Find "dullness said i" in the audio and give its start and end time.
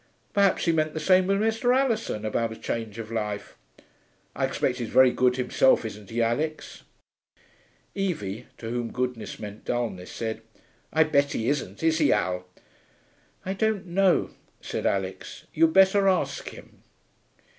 9.63-11.03